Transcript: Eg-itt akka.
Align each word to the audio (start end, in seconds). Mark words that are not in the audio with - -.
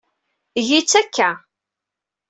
Eg-itt 0.59 0.93
akka. 1.01 1.29